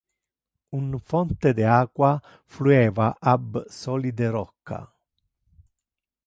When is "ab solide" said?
3.35-4.31